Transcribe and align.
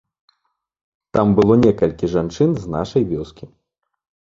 Там 1.19 1.27
было 1.41 1.53
некалькі 1.67 2.13
жанчын 2.17 2.49
з 2.67 2.77
нашай 2.81 3.03
вёскі. 3.15 3.45